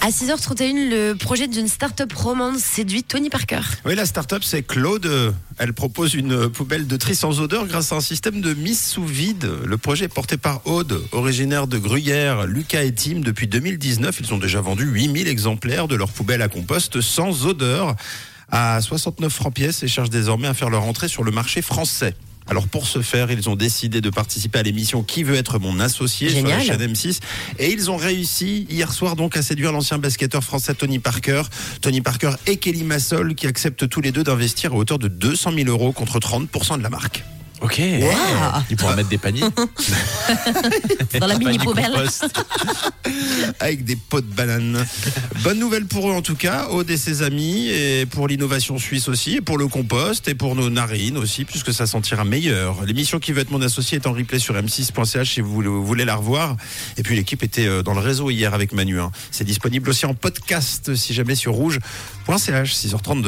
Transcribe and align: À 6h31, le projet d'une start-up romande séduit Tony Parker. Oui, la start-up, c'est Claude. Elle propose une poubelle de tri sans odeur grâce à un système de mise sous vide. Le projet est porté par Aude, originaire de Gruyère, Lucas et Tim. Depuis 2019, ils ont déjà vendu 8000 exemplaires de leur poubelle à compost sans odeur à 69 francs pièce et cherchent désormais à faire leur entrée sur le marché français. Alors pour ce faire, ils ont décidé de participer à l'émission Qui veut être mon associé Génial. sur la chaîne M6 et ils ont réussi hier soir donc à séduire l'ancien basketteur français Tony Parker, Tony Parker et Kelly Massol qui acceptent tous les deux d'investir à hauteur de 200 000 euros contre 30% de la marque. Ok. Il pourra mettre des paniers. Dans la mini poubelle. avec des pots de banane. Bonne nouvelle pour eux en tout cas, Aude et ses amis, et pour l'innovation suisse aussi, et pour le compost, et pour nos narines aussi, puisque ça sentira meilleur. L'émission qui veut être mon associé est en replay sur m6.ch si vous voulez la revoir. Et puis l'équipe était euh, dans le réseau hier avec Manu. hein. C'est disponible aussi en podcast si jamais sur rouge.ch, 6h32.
À 0.00 0.10
6h31, 0.10 0.88
le 0.88 1.14
projet 1.14 1.46
d'une 1.46 1.68
start-up 1.68 2.12
romande 2.12 2.58
séduit 2.58 3.02
Tony 3.04 3.30
Parker. 3.30 3.60
Oui, 3.84 3.94
la 3.94 4.06
start-up, 4.06 4.42
c'est 4.44 4.62
Claude. 4.62 5.34
Elle 5.58 5.72
propose 5.72 6.14
une 6.14 6.48
poubelle 6.48 6.86
de 6.86 6.96
tri 6.96 7.14
sans 7.14 7.40
odeur 7.40 7.66
grâce 7.66 7.92
à 7.92 7.96
un 7.96 8.00
système 8.00 8.40
de 8.40 8.54
mise 8.54 8.80
sous 8.80 9.04
vide. 9.04 9.48
Le 9.64 9.76
projet 9.78 10.06
est 10.06 10.14
porté 10.14 10.36
par 10.36 10.66
Aude, 10.66 11.00
originaire 11.12 11.66
de 11.66 11.78
Gruyère, 11.78 12.46
Lucas 12.46 12.82
et 12.82 12.92
Tim. 12.92 13.20
Depuis 13.20 13.46
2019, 13.46 14.20
ils 14.20 14.34
ont 14.34 14.38
déjà 14.38 14.60
vendu 14.60 14.84
8000 14.84 15.28
exemplaires 15.28 15.86
de 15.86 15.94
leur 15.94 16.10
poubelle 16.10 16.42
à 16.42 16.48
compost 16.48 17.00
sans 17.00 17.46
odeur 17.46 17.94
à 18.50 18.80
69 18.80 19.32
francs 19.32 19.54
pièce 19.54 19.82
et 19.82 19.88
cherchent 19.88 20.10
désormais 20.10 20.48
à 20.48 20.54
faire 20.54 20.70
leur 20.70 20.84
entrée 20.84 21.08
sur 21.08 21.24
le 21.24 21.30
marché 21.30 21.62
français. 21.62 22.14
Alors 22.48 22.68
pour 22.68 22.86
ce 22.86 23.02
faire, 23.02 23.30
ils 23.30 23.48
ont 23.48 23.56
décidé 23.56 24.00
de 24.00 24.10
participer 24.10 24.58
à 24.60 24.62
l'émission 24.62 25.02
Qui 25.02 25.22
veut 25.24 25.34
être 25.34 25.58
mon 25.58 25.80
associé 25.80 26.28
Génial. 26.28 26.62
sur 26.62 26.72
la 26.72 26.78
chaîne 26.78 26.92
M6 26.92 27.20
et 27.58 27.72
ils 27.72 27.90
ont 27.90 27.96
réussi 27.96 28.66
hier 28.70 28.92
soir 28.92 29.16
donc 29.16 29.36
à 29.36 29.42
séduire 29.42 29.72
l'ancien 29.72 29.98
basketteur 29.98 30.44
français 30.44 30.74
Tony 30.74 30.98
Parker, 30.98 31.42
Tony 31.80 32.00
Parker 32.00 32.32
et 32.46 32.56
Kelly 32.56 32.84
Massol 32.84 33.34
qui 33.34 33.46
acceptent 33.46 33.88
tous 33.88 34.00
les 34.00 34.12
deux 34.12 34.22
d'investir 34.22 34.72
à 34.72 34.76
hauteur 34.76 34.98
de 34.98 35.08
200 35.08 35.52
000 35.56 35.68
euros 35.68 35.92
contre 35.92 36.18
30% 36.18 36.78
de 36.78 36.82
la 36.82 36.90
marque. 36.90 37.24
Ok. 37.62 37.78
Il 38.70 38.76
pourra 38.76 38.96
mettre 38.96 39.08
des 39.08 39.18
paniers. 39.18 39.42
Dans 41.20 41.26
la 41.26 41.38
mini 41.38 41.58
poubelle. 41.58 41.92
avec 43.60 43.84
des 43.84 43.96
pots 43.96 44.20
de 44.20 44.26
banane. 44.26 44.84
Bonne 45.42 45.58
nouvelle 45.58 45.86
pour 45.86 46.10
eux 46.10 46.12
en 46.12 46.22
tout 46.22 46.34
cas, 46.34 46.66
Aude 46.68 46.90
et 46.90 46.96
ses 46.96 47.22
amis, 47.22 47.68
et 47.68 48.06
pour 48.06 48.28
l'innovation 48.28 48.78
suisse 48.78 49.08
aussi, 49.08 49.36
et 49.36 49.40
pour 49.40 49.58
le 49.58 49.68
compost, 49.68 50.28
et 50.28 50.34
pour 50.34 50.54
nos 50.54 50.70
narines 50.70 51.16
aussi, 51.16 51.44
puisque 51.44 51.72
ça 51.72 51.86
sentira 51.86 52.24
meilleur. 52.24 52.84
L'émission 52.84 53.18
qui 53.18 53.32
veut 53.32 53.40
être 53.40 53.50
mon 53.50 53.62
associé 53.62 53.96
est 53.96 54.06
en 54.06 54.12
replay 54.12 54.38
sur 54.38 54.54
m6.ch 54.54 55.34
si 55.34 55.40
vous 55.40 55.84
voulez 55.84 56.04
la 56.04 56.16
revoir. 56.16 56.56
Et 56.96 57.02
puis 57.02 57.16
l'équipe 57.16 57.42
était 57.42 57.66
euh, 57.66 57.82
dans 57.82 57.94
le 57.94 58.00
réseau 58.00 58.30
hier 58.30 58.54
avec 58.54 58.72
Manu. 58.72 59.00
hein. 59.00 59.10
C'est 59.30 59.44
disponible 59.44 59.88
aussi 59.90 60.06
en 60.06 60.14
podcast 60.14 60.94
si 60.94 61.14
jamais 61.14 61.34
sur 61.34 61.52
rouge.ch, 61.54 62.74
6h32. 62.74 63.24